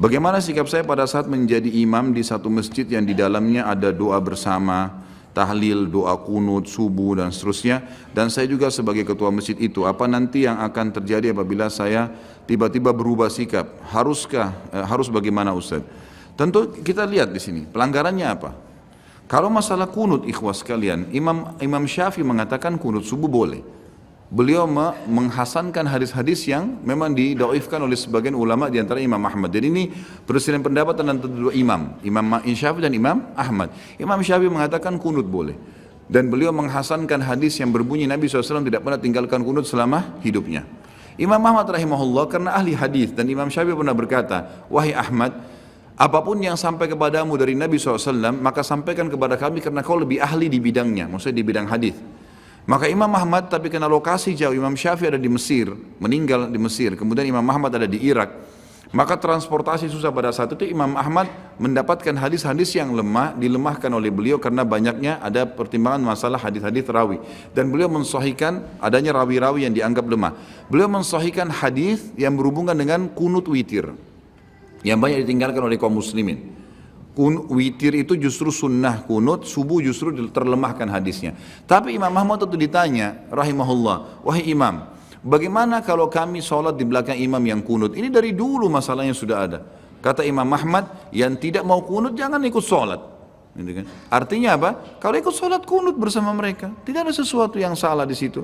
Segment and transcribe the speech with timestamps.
[0.00, 4.18] Bagaimana sikap saya pada saat menjadi imam di satu masjid yang di dalamnya ada doa
[4.18, 4.98] bersama,
[5.30, 7.86] tahlil, doa kunut, subuh dan seterusnya?
[8.10, 12.10] Dan saya juga sebagai ketua masjid itu apa nanti yang akan terjadi apabila saya
[12.50, 13.78] tiba-tiba berubah sikap?
[13.94, 15.86] Haruskah eh, harus bagaimana Ustaz
[16.40, 18.69] tentu kita lihat di sini pelanggarannya apa
[19.30, 23.62] kalau masalah kunut ikhwas sekalian Imam Imam Syafi'i mengatakan kunut subuh boleh
[24.30, 24.62] beliau
[25.10, 29.50] menghasankan hadis-hadis yang memang didoifkan oleh sebagian ulama di antara Imam Ahmad.
[29.50, 29.84] Jadi ini
[30.22, 33.74] perselisihan pendapat antara dua imam, Imam Syafi'i dan Imam Ahmad.
[33.98, 35.58] Imam Syafi'i mengatakan kunut boleh.
[36.10, 40.66] Dan beliau menghasankan hadis yang berbunyi Nabi SAW tidak pernah tinggalkan kunut selama hidupnya.
[41.14, 45.34] Imam Ahmad rahimahullah karena ahli hadis dan Imam Syafi'i pernah berkata, wahai Ahmad,
[46.00, 50.16] apa pun yang sampai kepadamu dari Nabi SAW, maka sampaikan kepada kami karena kau lebih
[50.16, 51.92] ahli di bidangnya, maksudnya di bidang hadis.
[52.64, 55.68] Maka Imam Ahmad tapi kena lokasi jauh, Imam Syafi'i ada di Mesir,
[56.00, 58.32] meninggal di Mesir, kemudian Imam Ahmad ada di Irak.
[58.96, 61.28] Maka transportasi susah pada saat itu Imam Ahmad
[61.60, 67.22] mendapatkan hadis-hadis yang lemah dilemahkan oleh beliau karena banyaknya ada pertimbangan masalah hadis-hadis rawi
[67.54, 70.34] dan beliau mensahihkan adanya rawi-rawi yang dianggap lemah.
[70.66, 73.94] Beliau mensahihkan hadis yang berhubungan dengan kunut witir
[74.86, 76.56] yang banyak ditinggalkan oleh kaum muslimin.
[77.10, 81.34] Kun, witir itu justru sunnah kunut, subuh justru terlemahkan hadisnya.
[81.66, 84.86] Tapi Imam Ahmad itu ditanya, rahimahullah, wahai imam,
[85.20, 87.98] bagaimana kalau kami sholat di belakang imam yang kunut?
[87.98, 89.58] Ini dari dulu masalahnya sudah ada.
[90.00, 93.00] Kata Imam Ahmad, yang tidak mau kunut jangan ikut sholat.
[93.52, 93.84] Kan?
[94.08, 94.70] Artinya apa?
[94.96, 98.40] Kalau ikut sholat kunut bersama mereka, tidak ada sesuatu yang salah di situ.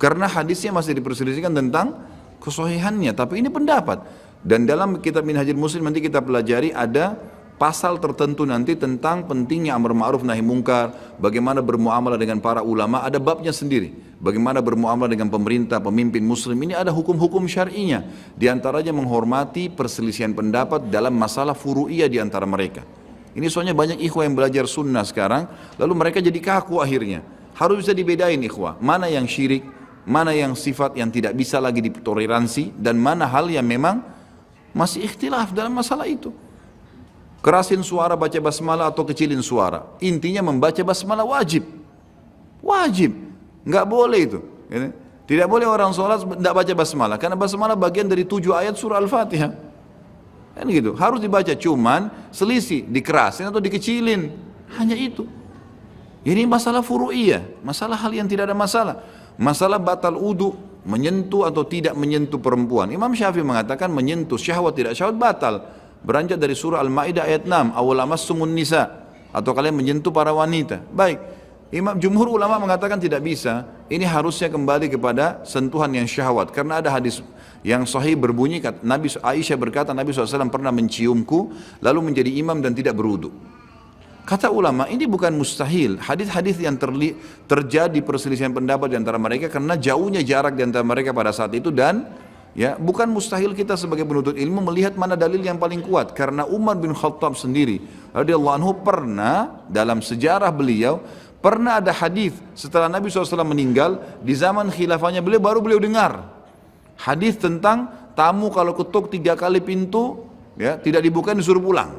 [0.00, 1.98] Karena hadisnya masih diperselisihkan tentang
[2.40, 4.00] kesohihannya, tapi ini pendapat.
[4.42, 7.18] Dan dalam kitab Minhajul Muslim nanti kita pelajari ada
[7.58, 13.18] pasal tertentu nanti tentang pentingnya amar ma'ruf nahi mungkar, bagaimana bermuamalah dengan para ulama, ada
[13.18, 13.92] babnya sendiri.
[14.22, 18.06] Bagaimana bermuamalah dengan pemerintah, pemimpin muslim, ini ada hukum-hukum syar'inya.
[18.38, 22.86] Di antaranya menghormati perselisihan pendapat dalam masalah furu'iyah di antara mereka.
[23.34, 25.46] Ini soalnya banyak ikhwah yang belajar sunnah sekarang,
[25.78, 27.22] lalu mereka jadi kaku akhirnya.
[27.58, 29.66] Harus bisa dibedain ikhwah, mana yang syirik,
[30.06, 34.17] mana yang sifat yang tidak bisa lagi ditoleransi, dan mana hal yang memang
[34.76, 36.32] masih ikhtilaf dalam masalah itu.
[37.38, 39.86] Kerasin suara baca basmalah atau kecilin suara.
[40.02, 41.62] Intinya membaca basmalah wajib.
[42.58, 43.14] Wajib.
[43.62, 44.40] Nggak boleh itu.
[45.28, 47.16] Tidak boleh orang sholat tidak baca basmalah.
[47.16, 49.54] Karena basmalah bagian dari tujuh ayat surah Al-Fatihah.
[50.58, 50.98] Kan gitu.
[50.98, 51.54] Harus dibaca.
[51.54, 52.82] Cuman selisih.
[52.90, 54.34] Dikerasin atau dikecilin.
[54.74, 55.22] Hanya itu.
[56.26, 57.62] Ini masalah furu'iyah.
[57.62, 59.06] Masalah hal yang tidak ada masalah.
[59.38, 60.58] Masalah batal udu.
[60.86, 62.90] Menyentuh atau tidak menyentuh perempuan.
[62.92, 65.54] Imam Syafi'i mengatakan menyentuh syahwat tidak syahwat batal.
[66.02, 69.08] Beranjak dari surah Al-Maidah ayat 6 awal sumun nisa.
[69.34, 70.80] Atau kalian menyentuh para wanita.
[70.94, 71.18] Baik.
[71.68, 73.68] Imam Jumhur ulama mengatakan tidak bisa.
[73.92, 76.48] Ini harusnya kembali kepada sentuhan yang syahwat.
[76.54, 77.20] Karena ada hadis
[77.66, 81.52] yang sahih berbunyi Nabi Aisyah berkata Nabi SAW pernah menciumku
[81.82, 83.34] lalu menjadi imam dan tidak berudu
[84.28, 85.96] Kata ulama ini bukan mustahil.
[85.96, 87.16] Hadis-hadis yang terli,
[87.48, 91.72] terjadi perselisihan pendapat di antara mereka karena jauhnya jarak di antara mereka pada saat itu
[91.72, 92.28] dan
[92.58, 96.10] Ya, bukan mustahil kita sebagai penuntut ilmu melihat mana dalil yang paling kuat.
[96.10, 97.78] Karena Umar bin Khattab sendiri
[98.10, 100.98] radhiyallahu anhu pernah dalam sejarah beliau
[101.38, 106.18] pernah ada hadis setelah Nabi SAW meninggal di zaman khilafahnya beliau baru beliau dengar.
[106.98, 110.26] Hadis tentang tamu kalau ketuk tiga kali pintu
[110.58, 111.94] ya tidak dibuka disuruh pulang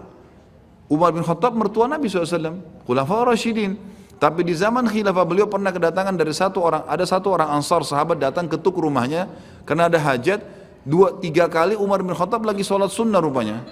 [0.90, 3.78] Umar bin Khattab mertua Nabi SAW khulafah Rashidin
[4.20, 8.20] tapi di zaman khilafah beliau pernah kedatangan dari satu orang, ada satu orang ansar sahabat
[8.20, 9.32] datang ketuk rumahnya
[9.64, 10.60] karena ada hajat.
[10.80, 13.64] Dua tiga kali Umar bin Khattab lagi sholat sunnah rupanya,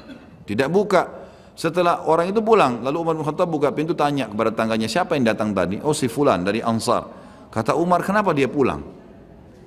[0.48, 1.28] tidak buka.
[1.58, 5.28] Setelah orang itu pulang, lalu Umar bin Khattab buka pintu tanya kepada tangganya siapa yang
[5.28, 5.84] datang tadi?
[5.84, 7.08] Oh si Fulan dari Ansar.
[7.52, 8.84] Kata Umar kenapa dia pulang?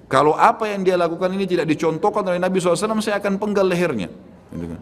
[0.08, 4.08] Kalau apa yang dia lakukan ini tidak dicontohkan oleh Nabi SAW, saya akan penggal lehernya.
[4.52, 4.80] Gitu kan.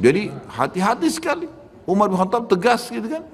[0.00, 1.59] Jadi hati-hati sekali.
[1.90, 3.26] Umar bin Khattab tegas gitu kan.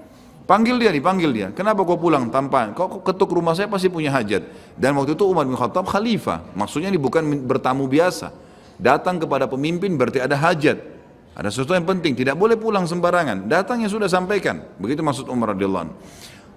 [0.47, 1.49] Panggil dia, dipanggil dia.
[1.51, 2.71] Kenapa kau pulang tanpa?
[2.71, 4.47] Kau ketuk rumah saya pasti punya hajat.
[4.79, 6.55] Dan waktu itu Umar bin Khattab khalifah.
[6.55, 8.31] Maksudnya ini bukan bertamu biasa.
[8.79, 10.79] Datang kepada pemimpin berarti ada hajat.
[11.35, 12.15] Ada sesuatu yang penting.
[12.15, 13.51] Tidak boleh pulang sembarangan.
[13.51, 14.63] Datang yang sudah sampaikan.
[14.79, 15.93] Begitu maksud Umar radhiyallahu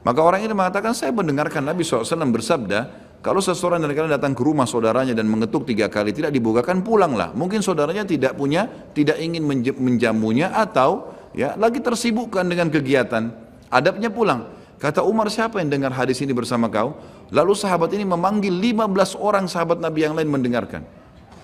[0.05, 4.39] Maka orang ini mengatakan, saya mendengarkan Nabi SAW bersabda, kalau seseorang dari kalian datang ke
[4.39, 7.35] rumah saudaranya dan mengetuk tiga kali tidak dibukakan, pulanglah.
[7.35, 8.63] Mungkin saudaranya tidak punya,
[8.95, 9.43] tidak ingin
[9.75, 14.49] menjamunya atau ya lagi tersibukkan dengan kegiatan Adabnya pulang.
[14.81, 16.97] Kata Umar siapa yang dengar hadis ini bersama kau?
[17.29, 20.81] Lalu sahabat ini memanggil 15 orang sahabat Nabi yang lain mendengarkan.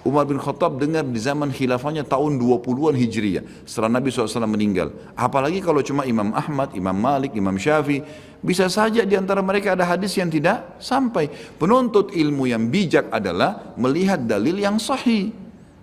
[0.05, 4.93] Umar bin Khattab dengar di zaman khilafahnya tahun 20-an Hijriyah setelah Nabi SAW meninggal.
[5.17, 8.05] Apalagi kalau cuma Imam Ahmad, Imam Malik, Imam Syafi'i.
[8.45, 11.25] Bisa saja di antara mereka ada hadis yang tidak sampai.
[11.57, 15.33] Penuntut ilmu yang bijak adalah melihat dalil yang sahih.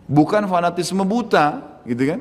[0.06, 2.20] Bukan fanatisme buta, gitu kan?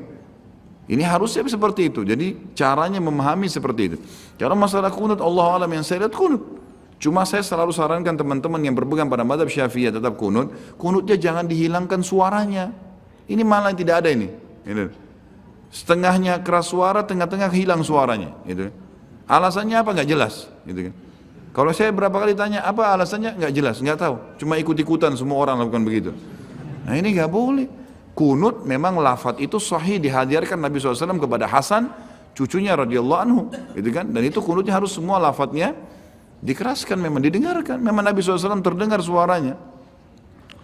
[0.90, 2.02] Ini harusnya seperti itu.
[2.02, 3.96] Jadi caranya memahami seperti itu.
[4.34, 6.42] Kalau masalah kunut Allah alam yang saya lihat kunut.
[7.02, 11.98] Cuma saya selalu sarankan teman-teman yang berpegang pada madhab syafi'iyah tetap kunut, kunutnya jangan dihilangkan
[11.98, 12.70] suaranya.
[13.26, 14.30] Ini malah tidak ada ini.
[14.62, 14.94] Gitu.
[15.74, 18.30] Setengahnya keras suara, tengah-tengah hilang suaranya.
[18.46, 18.70] Gitu.
[19.26, 19.90] Alasannya apa?
[19.98, 20.46] Nggak jelas.
[20.62, 20.94] Gitu kan.
[21.52, 24.14] Kalau saya berapa kali tanya apa alasannya nggak jelas, nggak tahu.
[24.40, 26.10] Cuma ikut-ikutan semua orang lakukan begitu.
[26.86, 27.68] Nah ini nggak boleh.
[28.22, 31.90] Kunut memang lafat itu sahih dihadirkan Nabi SAW kepada Hasan,
[32.38, 34.06] cucunya radhiyallahu anhu, gitu kan?
[34.06, 35.74] Dan itu kunutnya harus semua lafadznya
[36.42, 37.78] Dikeraskan memang, didengarkan.
[37.78, 39.54] Memang Nabi SAW terdengar suaranya.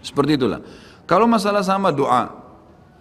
[0.02, 0.58] Seperti itulah.
[1.06, 2.34] Kalau masalah sama doa,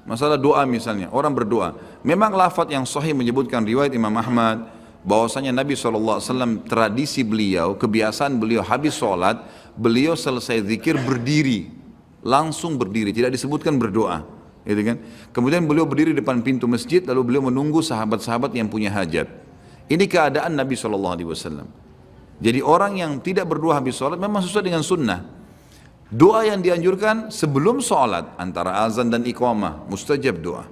[0.05, 1.73] masalah doa misalnya, orang berdoa.
[2.05, 4.69] Memang lafaz yang sahih menyebutkan riwayat Imam Ahmad,
[5.01, 6.21] bahwasanya Nabi SAW
[6.69, 9.41] tradisi beliau, kebiasaan beliau habis sholat,
[9.73, 11.73] beliau selesai zikir berdiri,
[12.21, 14.36] langsung berdiri, tidak disebutkan berdoa.
[14.67, 14.97] Gitu kan?
[15.31, 19.31] Kemudian beliau berdiri depan pintu masjid, lalu beliau menunggu sahabat-sahabat yang punya hajat.
[19.87, 21.15] Ini keadaan Nabi SAW.
[22.37, 25.23] Jadi orang yang tidak berdoa habis sholat memang sesuai dengan sunnah.
[26.11, 30.63] Doa yang dianjurkan sebelum sholat antara azan dan iqamah mustajab doa.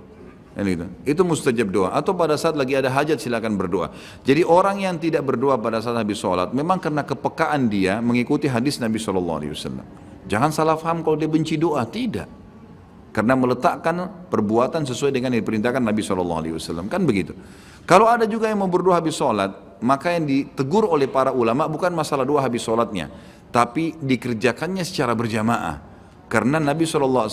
[0.55, 0.87] Itu.
[1.03, 3.91] itu mustajab doa atau pada saat lagi ada hajat silakan berdoa.
[4.23, 8.79] Jadi orang yang tidak berdoa pada saat habis sholat memang karena kepekaan dia mengikuti hadis
[8.79, 9.83] Nabi Shallallahu Alaihi Wasallam.
[10.31, 12.31] Jangan salah faham kalau dia benci doa tidak.
[13.15, 17.31] Karena meletakkan perbuatan sesuai dengan yang diperintahkan Nabi Shallallahu Alaihi Wasallam kan begitu.
[17.87, 21.95] Kalau ada juga yang mau berdoa habis sholat, maka yang ditegur oleh para ulama bukan
[21.95, 23.07] masalah doa habis sholatnya,
[23.55, 25.79] tapi dikerjakannya secara berjamaah.
[26.27, 27.31] Karena Nabi SAW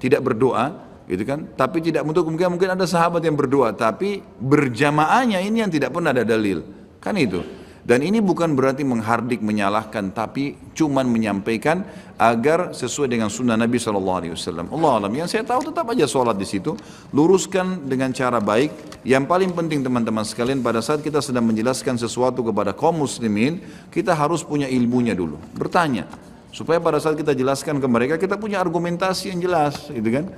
[0.00, 1.52] tidak berdoa, gitu kan?
[1.52, 6.16] Tapi tidak untuk kemungkinan mungkin ada sahabat yang berdoa, tapi berjamaahnya ini yang tidak pernah
[6.16, 6.64] ada dalil.
[6.96, 7.59] Kan itu.
[7.80, 11.80] Dan ini bukan berarti menghardik, menyalahkan, tapi cuman menyampaikan
[12.20, 14.68] agar sesuai dengan sunnah Nabi Wasallam.
[14.68, 15.12] Allah alam.
[15.16, 16.76] Yang saya tahu tetap aja sholat di situ,
[17.16, 19.00] luruskan dengan cara baik.
[19.00, 24.12] Yang paling penting teman-teman sekalian pada saat kita sedang menjelaskan sesuatu kepada kaum muslimin, kita
[24.12, 25.40] harus punya ilmunya dulu.
[25.56, 26.04] Bertanya,
[26.52, 30.28] supaya pada saat kita jelaskan ke mereka kita punya argumentasi yang jelas, gitu kan?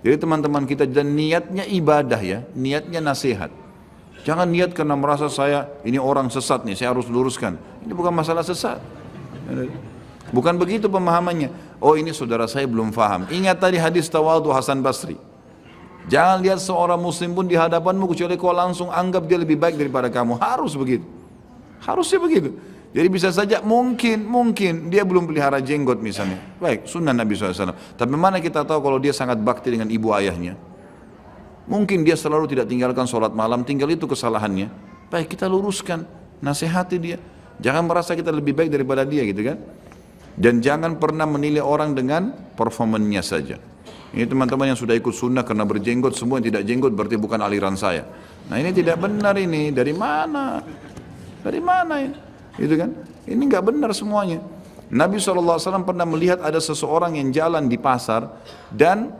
[0.00, 3.52] Jadi teman-teman kita dan niatnya ibadah ya, niatnya nasihat.
[4.20, 7.56] Jangan niat karena merasa saya ini orang sesat nih, saya harus luruskan.
[7.84, 8.80] Ini bukan masalah sesat.
[10.30, 11.50] Bukan begitu pemahamannya.
[11.82, 13.26] Oh ini saudara saya belum faham.
[13.32, 15.18] Ingat tadi hadis tawadu Hasan Basri.
[16.06, 20.08] Jangan lihat seorang muslim pun di hadapanmu kecuali kau langsung anggap dia lebih baik daripada
[20.08, 20.38] kamu.
[20.40, 21.04] Harus begitu.
[21.80, 22.50] Harusnya begitu.
[22.90, 26.42] Jadi bisa saja mungkin, mungkin dia belum pelihara jenggot misalnya.
[26.58, 27.72] Baik, sunnah Nabi SAW.
[27.94, 30.58] Tapi mana kita tahu kalau dia sangat bakti dengan ibu ayahnya.
[31.70, 34.66] Mungkin dia selalu tidak tinggalkan sholat malam, tinggal itu kesalahannya.
[35.06, 36.02] Baik kita luruskan,
[36.42, 37.22] nasihati dia.
[37.62, 39.58] Jangan merasa kita lebih baik daripada dia gitu kan.
[40.34, 43.62] Dan jangan pernah menilai orang dengan performanya saja.
[44.10, 47.78] Ini teman-teman yang sudah ikut sunnah karena berjenggot, semua yang tidak jenggot berarti bukan aliran
[47.78, 48.02] saya.
[48.50, 50.58] Nah ini tidak benar ini, dari mana?
[51.46, 52.18] Dari mana ini?
[52.58, 52.90] Gitu kan?
[53.30, 54.42] Ini nggak benar semuanya.
[54.90, 58.26] Nabi SAW pernah melihat ada seseorang yang jalan di pasar
[58.74, 59.14] dan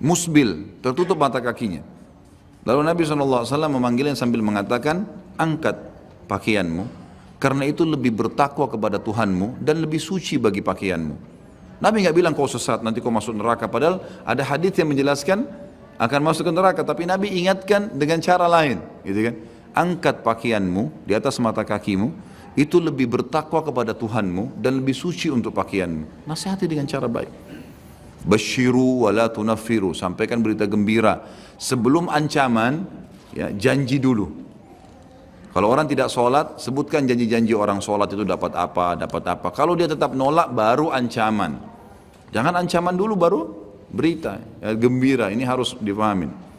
[0.00, 1.84] musbil, tertutup mata kakinya.
[2.64, 5.04] Lalu Nabi SAW memanggilnya sambil mengatakan,
[5.36, 5.76] angkat
[6.28, 6.84] pakaianmu,
[7.40, 11.16] karena itu lebih bertakwa kepada Tuhanmu dan lebih suci bagi pakaianmu.
[11.80, 13.64] Nabi nggak bilang kau sesat, nanti kau masuk neraka.
[13.64, 15.48] Padahal ada hadis yang menjelaskan
[15.96, 19.34] akan masuk ke neraka, tapi Nabi ingatkan dengan cara lain, gitu kan?
[19.72, 22.12] Angkat pakaianmu di atas mata kakimu,
[22.58, 26.28] itu lebih bertakwa kepada Tuhanmu dan lebih suci untuk pakaianmu.
[26.28, 27.49] Nasihati dengan cara baik.
[28.24, 29.96] Basyiru wala tunafiru.
[29.96, 31.24] Sampaikan berita gembira.
[31.56, 32.84] Sebelum ancaman,
[33.32, 34.28] ya, janji dulu.
[35.50, 39.48] Kalau orang tidak sholat, sebutkan janji-janji orang sholat itu dapat apa, dapat apa.
[39.50, 41.58] Kalau dia tetap nolak, baru ancaman.
[42.30, 43.40] Jangan ancaman dulu, baru
[43.90, 44.38] berita.
[44.62, 46.49] Ya, gembira, ini harus dipahamin.